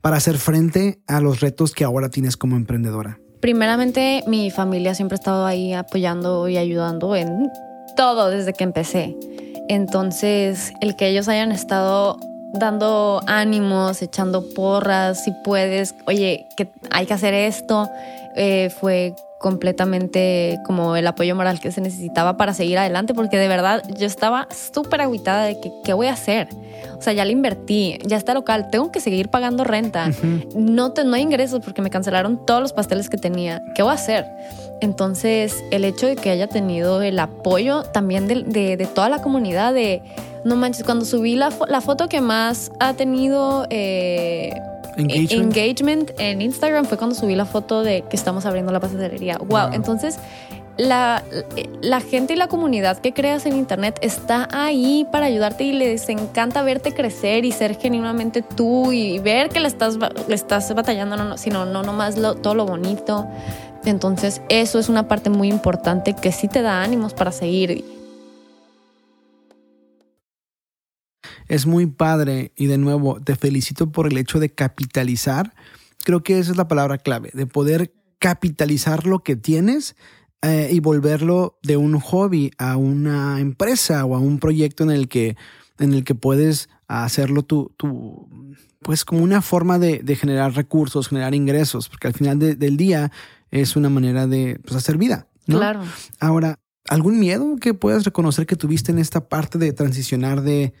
[0.00, 3.20] para hacer frente a los retos que ahora tienes como emprendedora?
[3.40, 7.48] Primeramente, mi familia siempre ha estado ahí apoyando y ayudando en
[7.96, 9.16] todo desde que empecé.
[9.68, 12.18] Entonces, el que ellos hayan estado
[12.52, 17.88] dando ánimos, echando porras, si puedes, oye, que hay que hacer esto,
[18.36, 23.48] eh, fue completamente como el apoyo moral que se necesitaba para seguir adelante, porque de
[23.48, 26.48] verdad yo estaba súper aguitada de que, qué voy a hacer.
[26.98, 30.10] O sea, ya le invertí, ya está local, tengo que seguir pagando renta,
[30.56, 33.94] no, no hay ingresos porque me cancelaron todos los pasteles que tenía, ¿qué voy a
[33.94, 34.26] hacer?
[34.80, 40.02] Entonces, el hecho de que haya tenido el apoyo también de, toda la comunidad, de,
[40.44, 44.52] no manches, cuando subí la, foto que más ha tenido eh,
[44.96, 46.10] engagement.
[46.18, 49.38] en Instagram fue cuando subí la foto de que estamos abriendo la pastelería.
[49.38, 50.18] Wow, entonces
[50.78, 51.24] la,
[51.82, 56.08] la, gente y la comunidad que creas en Internet está ahí para ayudarte y les
[56.08, 61.16] encanta verte crecer y ser genuinamente tú y ver que le estás, le estás batallando,
[61.16, 63.26] no, sino no nomás todo lo bonito.
[63.84, 67.84] Entonces eso es una parte muy importante que sí te da ánimos para seguir.
[71.48, 75.54] Es muy padre y de nuevo te felicito por el hecho de capitalizar.
[76.04, 79.96] Creo que esa es la palabra clave, de poder capitalizar lo que tienes
[80.42, 85.08] eh, y volverlo de un hobby a una empresa o a un proyecto en el
[85.08, 85.36] que,
[85.78, 87.74] en el que puedes hacerlo tú,
[88.80, 93.10] pues como una forma de, generar recursos, generar ingresos, porque al final del día
[93.50, 95.26] es una manera de pues, hacer vida.
[95.46, 95.82] Claro.
[96.20, 96.58] Ahora,
[96.88, 100.74] ¿algún miedo que puedas reconocer que tuviste en esta parte de transicionar de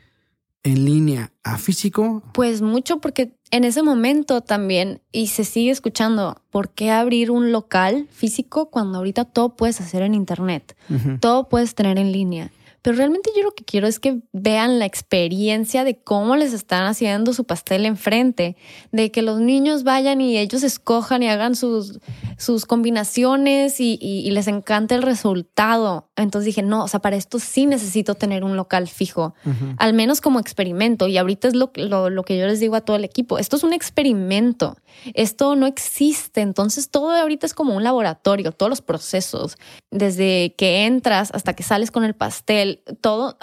[0.62, 2.22] en línea a físico?
[2.34, 7.52] Pues mucho porque en ese momento también, y se sigue escuchando, ¿por qué abrir un
[7.52, 10.76] local físico cuando ahorita todo puedes hacer en Internet?
[11.20, 12.50] Todo puedes tener en línea.
[12.88, 16.84] Pero realmente yo lo que quiero es que vean la experiencia de cómo les están
[16.84, 18.56] haciendo su pastel enfrente,
[18.92, 22.00] de que los niños vayan y ellos escojan y hagan sus,
[22.38, 26.08] sus combinaciones y, y, les encanta el resultado.
[26.16, 29.34] Entonces dije, no, o sea, para esto sí necesito tener un local fijo,
[29.76, 31.08] al menos como experimento.
[31.08, 33.56] Y ahorita es lo, lo, lo que yo les digo a todo el equipo, esto
[33.56, 34.78] es un experimento,
[35.12, 36.40] esto no existe.
[36.40, 39.58] Entonces todo ahorita es como un laboratorio, todos los procesos,
[39.90, 43.38] desde que entras hasta que sales con el pastel, todo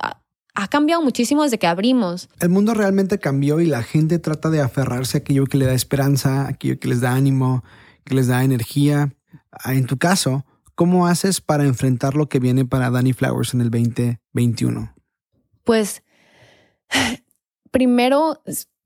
[0.56, 2.30] ha cambiado muchísimo desde que abrimos.
[2.40, 5.74] El mundo realmente cambió y la gente trata de aferrarse a aquello que le da
[5.74, 7.64] esperanza, aquello que les da ánimo,
[8.06, 9.14] que les da energía.
[9.52, 13.62] Ah, en tu caso, ¿cómo haces para enfrentar lo que viene para Danny Flowers en
[13.62, 14.96] el 2021?
[15.64, 16.04] Pues
[17.72, 18.42] primero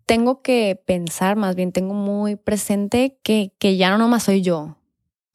[0.07, 4.78] tengo que pensar, más bien tengo muy presente que, que ya no nomás soy yo.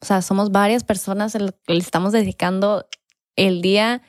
[0.01, 2.87] O sea, somos varias personas que le estamos dedicando
[3.35, 4.01] el día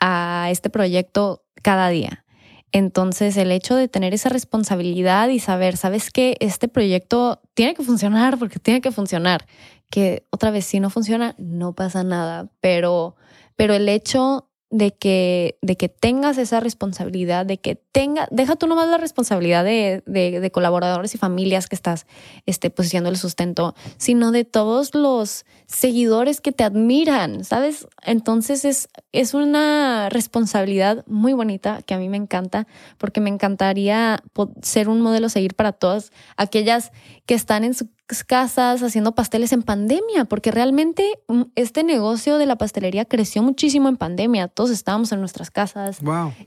[0.00, 2.24] a este proyecto cada día.
[2.72, 7.82] Entonces, el hecho de tener esa responsabilidad y saber, sabes que este proyecto tiene que
[7.82, 9.46] funcionar porque tiene que funcionar,
[9.90, 13.16] que otra vez si no funciona, no pasa nada, pero,
[13.56, 18.66] pero el hecho de que, de que tengas esa responsabilidad, de que tenga, deja tú
[18.66, 22.06] nomás la responsabilidad de, de, colaboradores y familias que estás
[22.44, 27.86] este, pues, el sustento, sino de todos los seguidores que te admiran, ¿sabes?
[28.04, 32.66] Entonces es, es una responsabilidad muy bonita que a mí me encanta,
[32.98, 34.22] porque me encantaría
[34.62, 36.92] ser un modelo seguir para todas aquellas
[37.28, 37.90] que están en su
[38.26, 43.90] casas haciendo pasteles en pandemia, porque realmente mm, este negocio de la pastelería creció muchísimo
[43.90, 44.48] en pandemia.
[44.48, 45.98] Todos estábamos en nuestras casas,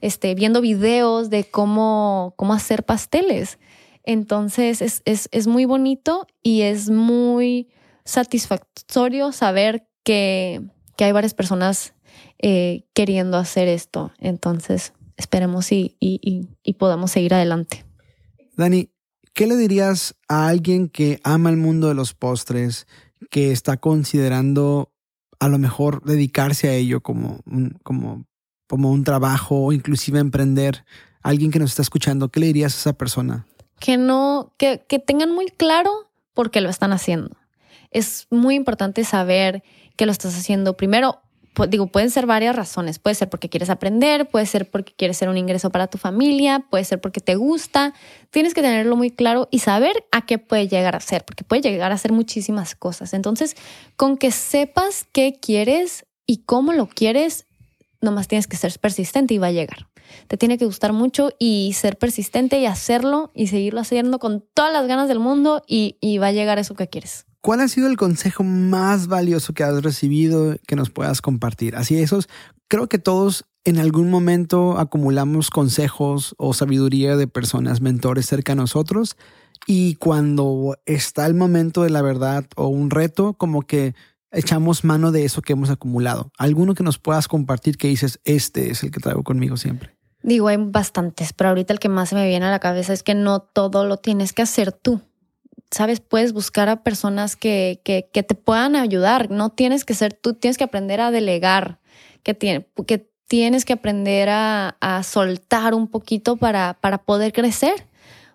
[0.02, 3.60] este, viendo videos de cómo, cómo hacer pasteles.
[4.06, 7.70] Entonces es, es, es muy bonito y es muy
[8.04, 10.64] satisfactorio saber que,
[10.98, 11.94] que hay varias personas
[12.40, 14.14] eh, queriendo hacer esto.
[14.18, 17.86] Entonces esperemos y, y, y podamos seguir adelante.
[18.58, 18.90] Dani,
[19.34, 22.88] ¿Qué le dirías a alguien que ama el mundo de los postres,
[23.30, 24.92] que está considerando
[25.40, 28.26] a lo mejor dedicarse a ello como un, como,
[28.68, 30.86] como un trabajo o inclusive emprender?
[31.24, 33.48] Alguien que nos está escuchando, ¿qué le dirías a esa persona?
[33.80, 37.38] Que no, que, que tengan muy claro por qué lo están haciendo.
[37.90, 39.64] Es muy importante saber
[39.96, 41.22] que lo estás haciendo primero
[41.68, 43.00] digo, pueden ser varias razones.
[43.00, 46.66] Puede ser porque quieres aprender, puede ser porque quieres ser un ingreso para tu familia,
[46.70, 47.94] puede ser porque te gusta.
[48.30, 51.62] Tienes que tenerlo muy claro y saber a qué puede llegar a ser, porque puede
[51.62, 53.14] llegar a ser muchísimas cosas.
[53.14, 53.56] Entonces,
[53.96, 57.46] con que sepas qué quieres y cómo lo quieres,
[58.00, 59.88] nomás tienes que ser persistente y va a llegar.
[60.28, 64.74] Te tiene que gustar mucho y ser persistente y hacerlo y seguirlo haciendo con todas
[64.74, 67.26] las ganas del mundo y, y va a llegar eso que quieres.
[67.42, 71.76] ¿Cuál ha sido el consejo más valioso que has recibido que nos puedas compartir?
[71.76, 72.30] Así esos,
[72.68, 78.58] creo que todos en algún momento acumulamos consejos o sabiduría de personas, mentores cerca de
[78.58, 79.18] nosotros
[79.66, 83.96] y cuando está el momento de la verdad o un reto, como que
[84.32, 86.32] echamos mano de eso que hemos acumulado.
[86.38, 89.96] ¿Alguno que nos puedas compartir que dices, este es el que traigo conmigo siempre?
[90.24, 93.02] Digo, hay bastantes, pero ahorita el que más se me viene a la cabeza es
[93.02, 95.02] que no todo lo tienes que hacer tú.
[95.72, 96.02] ¿Sabes?
[96.02, 99.32] Puedes buscar a personas que, que, que, te puedan ayudar.
[99.32, 101.80] No tienes que ser tú, tienes que aprender a delegar,
[102.24, 107.88] que, tiene, que tienes que aprender a, a soltar un poquito para, para poder crecer.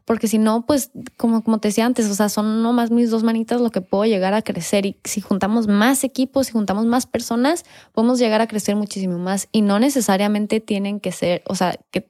[0.07, 3.25] Porque si no, pues como, como te decía antes, o sea, son nomás mis dos
[3.25, 4.87] manitas lo que puedo llegar a crecer.
[4.87, 9.49] Y si juntamos más equipos, si juntamos más personas, podemos llegar a crecer muchísimo más.
[9.51, 12.09] Y no necesariamente tienen que ser, o sea, que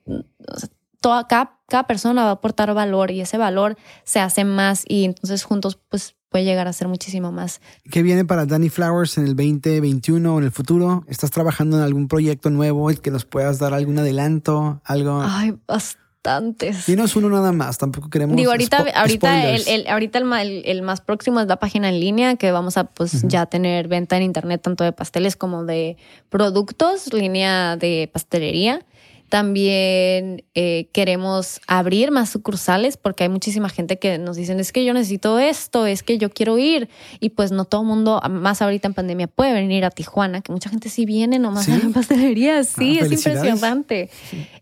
[1.00, 5.04] toda, cada, cada persona va a aportar valor y ese valor se hace más y
[5.04, 7.60] entonces juntos pues puede llegar a ser muchísimo más.
[7.90, 11.04] ¿Qué viene para Danny Flowers en el 2021 o en el futuro?
[11.08, 14.80] ¿Estás trabajando en algún proyecto nuevo que nos puedas dar algún adelanto?
[14.84, 15.22] Algo.
[15.22, 16.86] Ay, bastantes.
[16.86, 18.36] Dinos uno nada más, tampoco queremos.
[18.36, 22.50] Digo, ahorita, ahorita, el, ahorita el, el, más próximo es la página en línea que
[22.52, 25.96] vamos a pues ya tener venta en internet tanto de pasteles como de
[26.28, 28.84] productos, línea de pastelería.
[29.28, 34.84] También eh, queremos abrir más sucursales porque hay muchísima gente que nos dicen, es que
[34.84, 36.88] yo necesito esto, es que yo quiero ir.
[37.20, 40.52] Y pues no todo el mundo, más ahorita en pandemia, puede venir a Tijuana, que
[40.52, 42.62] mucha gente sí viene nomás a la pastelería.
[42.64, 44.10] Sí, ah, es impresionante.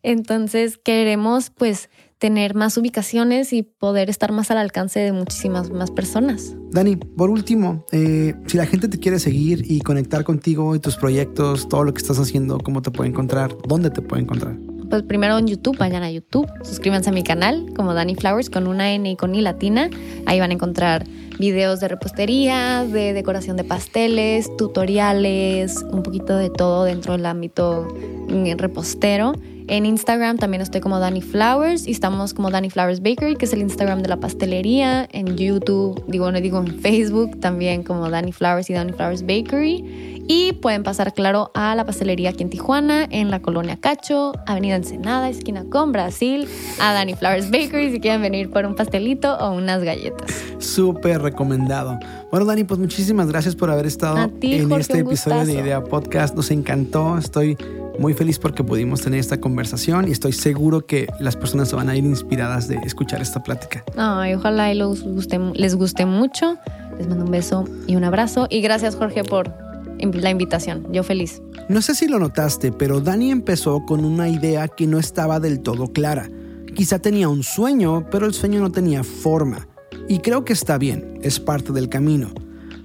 [0.03, 1.91] Entonces queremos pues
[2.25, 6.57] tener más ubicaciones y poder estar más al alcance de muchísimas más personas.
[6.71, 10.97] Dani, por último, eh, si la gente te quiere seguir y conectar contigo y tus
[10.97, 13.55] proyectos, todo lo que estás haciendo, ¿cómo te puede encontrar?
[13.69, 14.57] ¿Dónde te puede encontrar?
[14.89, 18.69] Pues primero en YouTube, vayan a YouTube, suscríbanse a mi canal como Dani Flowers con
[18.69, 19.91] una N y con I latina.
[20.25, 21.05] Ahí van a encontrar
[21.39, 27.87] videos de repostería, de decoración de pasteles, tutoriales, un poquito de todo dentro del ámbito
[28.31, 29.35] mm, repostero.
[29.67, 33.53] En Instagram también estoy como Danny Flowers y estamos como Danny Flowers Bakery, que es
[33.55, 35.09] el Instagram de la pastelería.
[35.11, 40.23] En YouTube, digo, no digo en Facebook, también como Danny Flowers y Danny Flowers Bakery.
[40.29, 44.77] Y pueden pasar, claro, a la pastelería aquí en Tijuana, en la colonia Cacho, Avenida
[44.77, 46.47] Ensenada, esquina con Brasil,
[46.79, 50.31] a Danny Flowers Bakery si quieren venir por un pastelito o unas galletas.
[50.59, 51.99] Súper recomendado.
[52.31, 56.35] Bueno, Dani, pues muchísimas gracias por haber estado en este episodio de Idea Podcast.
[56.35, 57.17] Nos encantó.
[57.19, 57.57] Estoy
[57.99, 61.89] muy feliz porque pudimos tener esta conversación y estoy seguro que las personas se van
[61.89, 63.85] a ir inspiradas de escuchar esta plática.
[63.97, 66.57] Ay, ojalá y les guste, les guste mucho.
[66.99, 68.47] Les mando un beso y un abrazo.
[68.51, 69.53] Y gracias, Jorge, por
[69.99, 70.87] la invitación.
[70.93, 71.43] Yo feliz.
[71.69, 75.61] No sé si lo notaste, pero Dani empezó con una idea que no estaba del
[75.61, 76.29] todo clara.
[76.75, 79.67] Quizá tenía un sueño, pero el sueño no tenía forma.
[80.09, 82.33] Y creo que está bien, es parte del camino.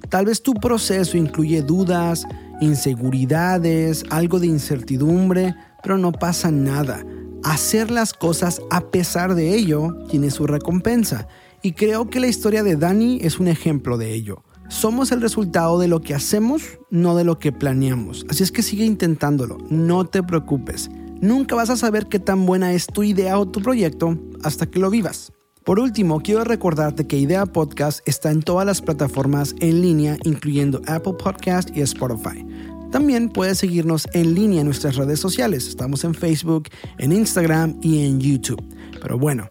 [0.10, 2.26] Tal vez tu proceso incluye dudas,
[2.62, 7.05] inseguridades, algo de incertidumbre, pero no pasa nada.
[7.43, 11.28] Hacer las cosas a pesar de ello tiene su recompensa.
[11.62, 14.43] Y creo que la historia de Dani es un ejemplo de ello.
[14.70, 18.26] Somos el resultado de lo que hacemos, no de lo que planeamos.
[18.30, 20.89] Así es que sigue intentándolo, no te preocupes.
[21.22, 24.80] Nunca vas a saber qué tan buena es tu idea o tu proyecto hasta que
[24.80, 25.34] lo vivas.
[25.64, 30.82] Por último, quiero recordarte que Idea Podcast está en todas las plataformas en línea, incluyendo
[30.88, 32.45] Apple Podcast y Spotify.
[32.91, 35.68] También puedes seguirnos en línea en nuestras redes sociales.
[35.68, 38.64] Estamos en Facebook, en Instagram y en YouTube.
[39.01, 39.49] Pero bueno,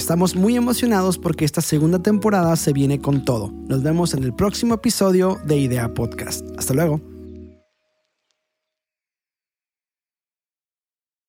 [0.00, 3.52] Estamos muy emocionados porque esta segunda temporada se viene con todo.
[3.68, 6.42] Nos vemos en el próximo episodio de Idea Podcast.
[6.56, 7.09] Hasta luego.